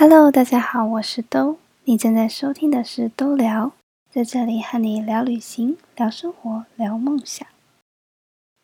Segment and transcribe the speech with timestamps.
[0.00, 1.58] Hello，大家好，我是兜。
[1.84, 3.72] 你正在收听的是兜聊，
[4.10, 7.46] 在这里和你聊旅行、聊生活、聊梦想。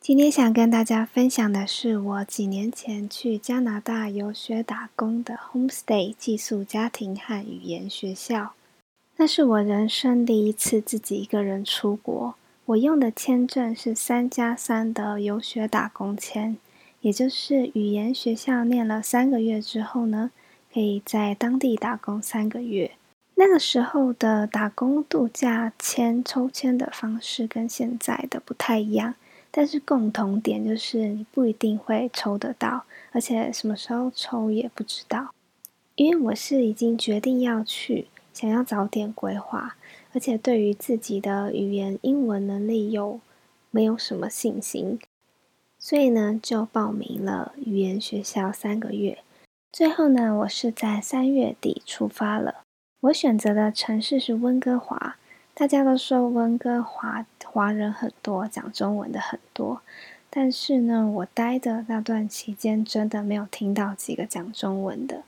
[0.00, 8.52] 今天想跟大家分享的是我几年前去加拿大游学打工的 homestay 寄宿家庭和语言学校。
[9.16, 12.36] 那是我人生第一次自己一个人出国。
[12.66, 16.56] 我用的签证是三加三的游学打工签，
[17.00, 20.30] 也就是语言学校念了三个月之后呢，
[20.74, 22.90] 可以在当地打工三个月。
[23.36, 29.14] 那个时候的打工度假签抽签的方式跟现在的不太一样，
[29.52, 35.32] 但是共同点就是你不一定会抽得到，而且什么时候抽也不知道。
[35.94, 38.08] 因为我是已经决定要去。
[38.32, 39.76] 想要早点规划，
[40.12, 43.20] 而且对于自己的语言英文能力又
[43.70, 44.98] 没有什么信心，
[45.78, 49.18] 所以呢就报名了语言学校三个月。
[49.74, 52.62] 最后呢，我是在三月底出发了。
[53.00, 55.16] 我选择的城市是温哥华，
[55.52, 59.82] 大家都说温哥华华人很多，讲中文的很多，
[60.30, 65.24] 但是呢，我待的那段期间真的没有听到几个讲中文的。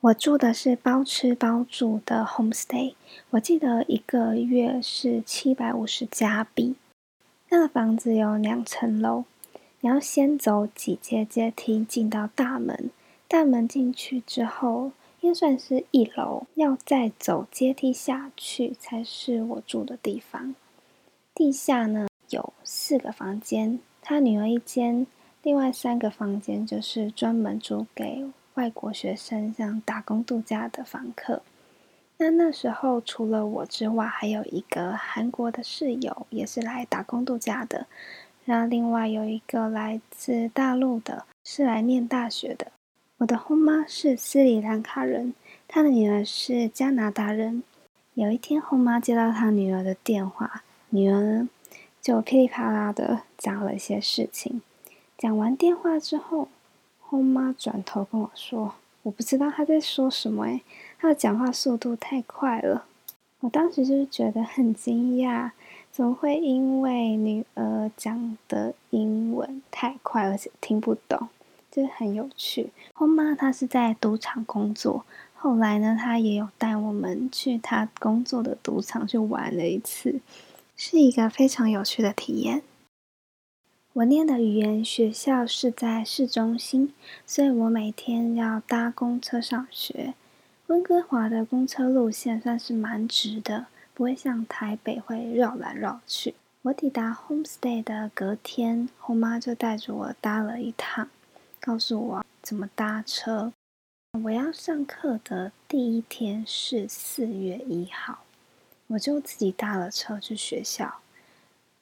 [0.00, 2.96] 我住的是包吃包住的 homestay，
[3.30, 6.76] 我记得一个月是七百五十加币。
[7.48, 9.24] 那个房子有两层楼，
[9.80, 12.90] 你要先走几阶阶梯进到大门，
[13.28, 20.54] 大门进去之后应该算是一楼，要再走阶梯下去才是我住的地方。
[21.34, 25.06] 地下呢有四个房间，他女儿一间，
[25.42, 28.24] 另外三个房间就是专门租给。
[28.54, 31.42] 外国学生像打工度假的房客，
[32.16, 37.86] 那那时候除了我之外，还有一个韩国的室友也是来打工度假的，
[38.46, 42.72] 然后另外有一个来自大陆的，是来念大学的。
[43.18, 45.34] 我的后妈是斯里兰卡人，
[45.66, 47.64] 她的女儿是加拿大人。
[48.14, 51.48] 有一天后妈接到她女儿的电话，女儿
[52.00, 54.62] 就噼里啪啦的讲了一些事情。
[55.16, 56.48] 讲完电话之后。
[57.10, 60.60] 后妈转头跟我说：“我不知道她在说什么，诶，
[60.98, 62.84] 她的讲话速度太快了。”
[63.40, 65.52] 我当时就是觉得很惊讶，
[65.90, 71.28] 怎么会因为女儿讲的英文太快，而且听不懂，
[71.70, 72.70] 就很有趣。
[72.94, 80.20] 后妈她是在赌场工作，后来呢，她也有带我们去她工作的赌场去玩了一次，
[80.76, 82.62] 是一个非常有趣的体验。
[83.94, 86.94] 我念的语言学校是在市中心，
[87.26, 90.14] 所以我每天要搭公车上学。
[90.68, 96.34] 温哥华的公车路线算是蛮直的，不会像台北会绕来绕去。
[96.62, 101.08] 我抵达 homestay 的隔天，后妈就带着我搭了一趟，
[101.68, 103.52] 告诉我怎么搭车。
[104.24, 108.24] 我要上课的第一天是四月一号，
[108.86, 111.00] 我就自己搭了车去学校。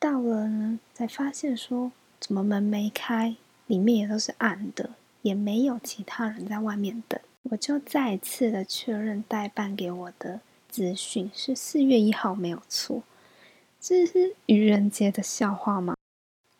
[0.00, 3.36] 到了呢，才发现说怎么门没开，
[3.68, 4.90] 里面也都是暗的，
[5.22, 7.20] 也没有其他人在外面等。
[7.44, 13.04] 我就再次的确认代办给我的资讯是四月一号没有错。
[13.80, 15.94] 这是愚人节的笑话吗？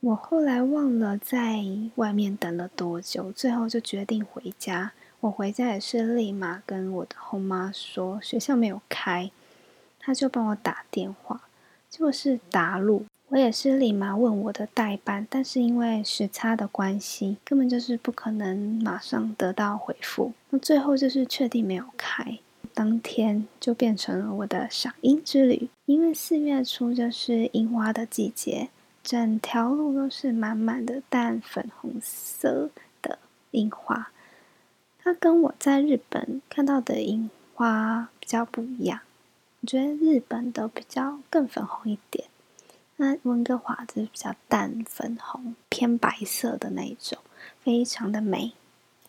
[0.09, 1.63] 我后来忘了在
[1.97, 4.93] 外面等了多久，最后就决定回家。
[5.21, 9.31] 我回家也是立马跟我的后妈说学校没有开，
[9.99, 11.43] 他就帮我打电话，
[11.91, 13.05] 结果是打路。
[13.29, 20.33] 我也是立马问我的代办，但是因为时差的关系，根本就是不可能马上得到回复。
[20.49, 22.39] 那最后就是确定没有开，
[22.73, 25.69] 当天就变成了我的赏樱之旅。
[25.85, 28.71] 因为四月初就是樱花的季节，
[29.09, 32.69] 整条路都是满满的淡粉红色
[33.01, 33.19] 的
[33.53, 34.11] 樱花。
[34.99, 39.01] 它跟我在日本看到的樱花比较不一样，
[39.63, 42.29] 我觉得日本的比较更粉红一点。
[42.97, 47.17] 那温哥华就是比较淡粉红、偏白色的那一种，
[47.63, 48.53] 非常的美。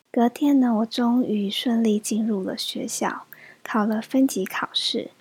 [0.09, 3.25] 隔天呢，我终于顺利进入了学校，
[3.61, 5.11] 考了分级考试。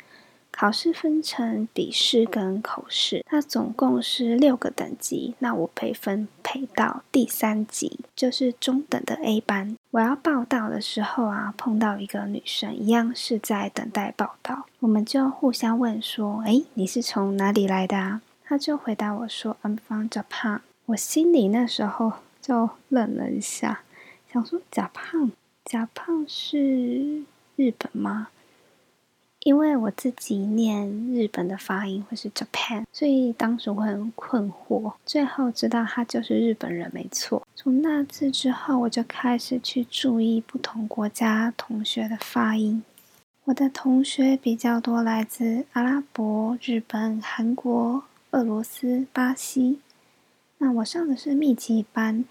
[0.58, 5.36] 考试分成笔试跟口试，它总共是六个等级。
[5.38, 9.76] 那我被分配到第三级，就是中等的 A 班。
[9.92, 14.66] 我要报到的时候啊，碰到一个女生，一样是在等待报到。
[14.80, 23.82] 我们就互相问说：“哎，你是从哪里来的啊？”她就回答我说：“I'm from Japan。”我心里那时候就愣了一下，
[24.32, 27.22] 想说：“Japan，Japan 是
[27.54, 28.26] 日本吗？”
[29.48, 34.92] 因为我自己念日本的发音会是 Japan，所以当时我很困惑。
[35.06, 42.84] 最后知道他就是日本人没错，从那次之后，我就开始去注意不同国家同学的发音。
[43.44, 49.80] 我的同学比较多来自阿拉伯、日本、韩国、俄罗斯、巴西。
[50.58, 52.26] 那我上的是密集班，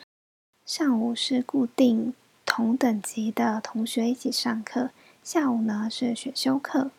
[0.67, 2.13] 上午是固定
[2.45, 4.91] 同等级的同学一起上课，
[5.23, 6.91] 下午呢是选修课。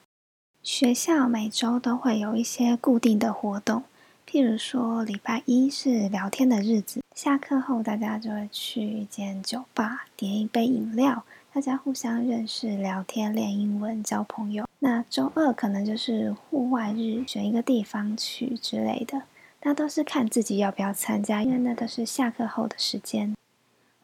[0.70, 3.84] 学校每周都会有一些固定的活动。
[4.30, 11.24] 譬如说，礼拜一是聊天的日子，下课后大家就会去一间酒吧，点一杯饮料，
[11.54, 14.68] 大家互相认识、聊天、练英文、交朋友。
[14.80, 19.22] 那周二可能就是户外日，选一个地方去之类的，
[19.62, 23.34] 那都是看自己要不要参加，因为那都是下课后的时间。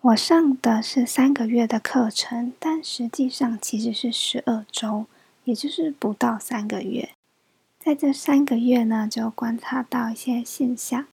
[0.00, 5.04] 我上的是三个月的课程，但实际上其实是十二周，
[5.44, 7.10] 也就是不到三个月。
[7.78, 11.06] 在这三个月呢，就观察到一些现象，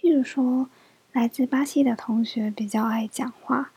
[0.00, 0.68] 例如说，
[1.12, 3.70] 来自巴西的同学比较爱讲话，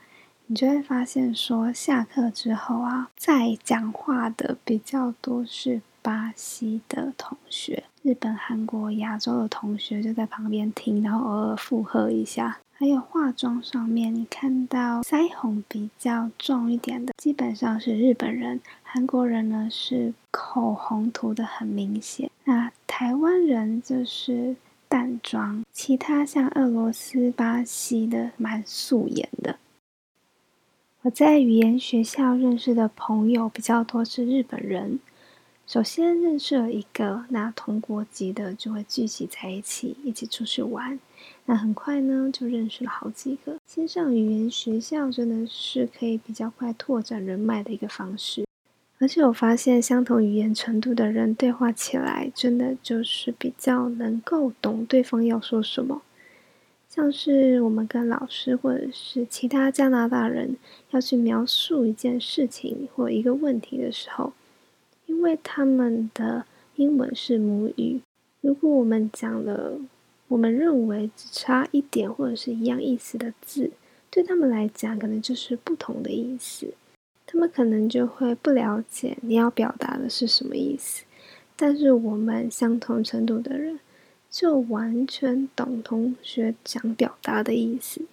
[0.48, 12.60] 你就会发现说，下课之后啊，在讲话的比较多是巴西的同学，日本、韩国、亚洲的同学就在旁边听，然后偶尔附和一下。
[12.74, 24.56] 还有化妆上面，你看到腮红比较重一点的，基本上是日本人；韩国人呢是口红涂的很明显，那台湾人就是
[24.88, 29.58] 淡妆，其他像俄罗斯、巴西的蛮素颜的。
[31.02, 35.00] 我在语言学校认识的朋友比较多是日本人。
[35.70, 41.00] 首先认识了一个，那同国籍的就会聚集在一起，一起出去玩。
[41.46, 43.58] 那很快呢，就认识了好几个。
[43.68, 48.46] 线上语言学校真的是可以比较快拓展人脉的一个方式。
[48.98, 56.02] 而且我发现，相同语言程度的人对话起来，真的就是比较能够懂对方要说什么。
[56.90, 60.58] 像是我们跟老师或者是其他加拿大人
[60.90, 64.34] 要去描述一件事情或一个问题的时候。
[65.10, 66.46] 因为他们的
[66.76, 68.00] 英文是母语，
[68.42, 69.80] 如果我们讲了
[70.28, 73.72] 我们认为只差一点或者是一样意思的字，
[74.12, 76.76] 对他们来讲可能就是不同的意思，
[77.26, 81.04] 他们可能就会不了解你要表达的是什么意思。
[81.56, 83.80] 但是我们相同程度的人
[84.30, 88.04] 就完全懂同学想表达的意思，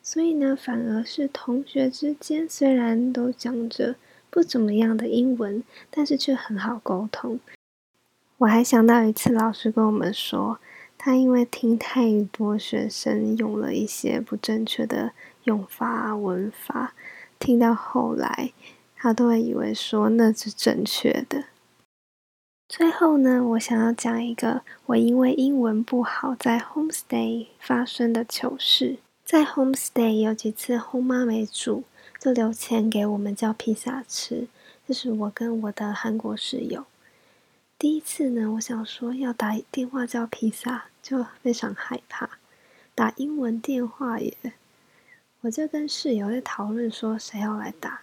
[0.00, 3.96] 所以呢，反而是同学之间虽然都讲着。
[4.30, 7.40] 不怎么样的英文，但是却很好沟通。
[8.38, 10.58] 我还想到一次，老师跟我们说，
[10.96, 15.12] 他因为听太多学生用了一些不正确的
[15.44, 16.94] 用法、文法，
[17.38, 18.52] 听到后来，
[18.96, 21.44] 他都会以为说那是正确的。
[22.68, 28.98] 最后呢，我想要讲一个我因为英文不好在 homestay 发生的糗事。
[29.24, 31.84] 在 homestay 有几次后妈没煮。
[32.18, 34.48] 就留钱给我们叫披萨吃，
[34.86, 36.84] 就是我跟我的韩国室友
[37.78, 38.52] 第一次呢。
[38.54, 42.30] 我想说要打电话叫披萨，就非常害怕
[42.94, 44.36] 打英文电话耶。
[45.42, 48.00] 我就跟室友在讨论说谁要来打。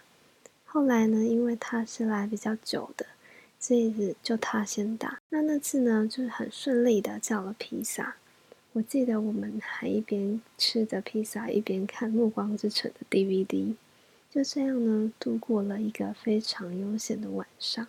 [0.64, 3.04] 后来呢，因为他是来比较久的，
[3.60, 5.20] 这一次就他先打。
[5.28, 8.16] 那那次呢，就是很顺利的叫了披萨。
[8.72, 13.74] 我记得我们还一边吃着披萨，一边看《暮光之城》的 DVD。
[14.30, 17.86] 就这样呢，度过了一个非常悠闲的晚上。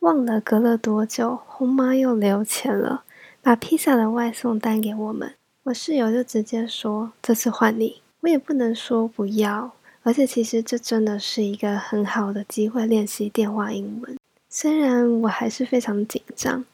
[0.00, 3.04] 忘了隔了多久，红妈又留钱了，
[3.40, 5.34] 把披萨的外送单给我们。
[5.64, 14.18] 我室友就直接说：“这次换你。”我也不能说不要，而且其实这真的是一个很好的机会练习电话英文。
[14.48, 16.64] 虽然我还是非常紧张。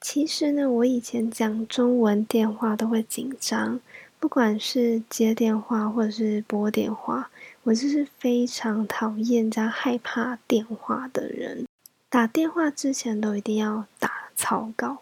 [0.00, 3.80] 其实呢，我以前讲中文电话都会紧张，
[4.18, 7.30] 不管是接电话或者是拨电话。
[7.66, 11.66] 我就是非常讨厌加害怕电话的人，
[12.08, 14.98] 打电话之前都一定要打草稿。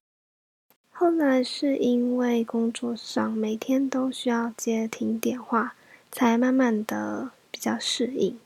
[0.90, 5.74] 后来是因为工作上每天都需要接听电话，
[6.10, 8.38] 才慢慢的比较适应，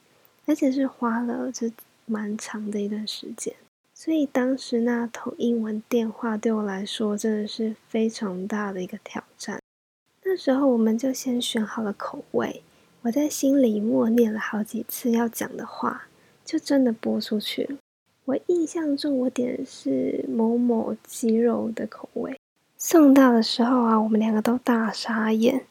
[0.46, 1.70] 而且是花了这
[2.04, 3.54] 蛮长的一段时间。
[3.94, 9.62] 所以当时那通英文电话对我来说真的是非常大的一个挑战。
[10.24, 12.64] 那时候我们就先选好了口味。
[13.02, 16.08] 我在心里默念了好几次要讲的话，
[16.44, 17.76] 就真的播出去了。
[18.24, 22.38] 我印象中我点的是某某鸡肉的口味，
[22.76, 25.64] 送到的时候啊，我们两个都大傻眼，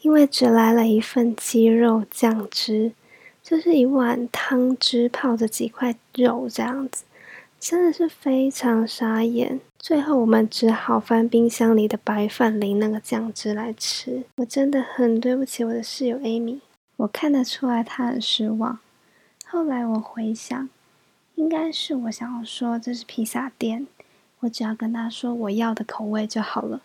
[0.00, 2.92] 因为只来了一份鸡肉酱汁，
[3.42, 7.04] 就是一碗汤汁泡着几块肉这样子。
[7.60, 14.24] 真的是非常傻眼，最后我们只好翻冰箱里的白饭淋那个酱汁来吃。
[14.36, 16.60] 我真的很对不起我的室友 Amy。
[17.00, 18.78] 我看得出来他很失望。
[19.46, 20.68] 后来我回想，
[21.34, 23.86] 应该是我想要说这是披萨店，
[24.40, 26.82] 我只要跟他说我要的口味就好了。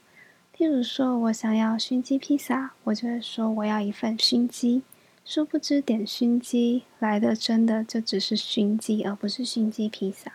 [0.57, 4.83] 例如说我想要熏鸡披萨，我就会说我要一份熏鸡。
[5.25, 10.31] 殊不知点熏鸡来的真的就只是熏鸡，而不是熏鸡披萨。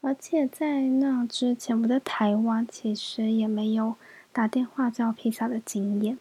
[0.00, 3.96] 而且在那之前，我在台湾其实也没有
[4.32, 6.18] 打电话叫披萨的经验。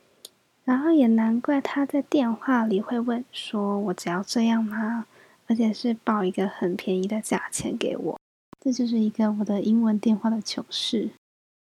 [0.70, 5.08] 然后也难怪他在电话里会问说：“我只要这样吗？”
[5.50, 8.20] 而且是报一个很便宜的价钱给我。
[8.64, 11.10] 这就是一个我的英文电话的糗事。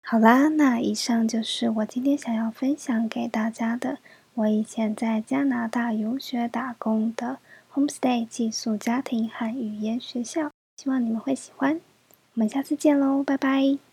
[0.04, 4.00] 好啦，那以上就是我今天想要分享给大家的。
[4.34, 7.38] 我以前在加拿大游学打工的
[7.74, 11.80] homestay 寄宿家庭和语言学校，希望你们会喜欢。
[12.34, 13.87] 我们下次见喽，拜拜。